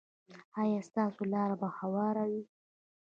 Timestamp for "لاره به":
1.33-1.67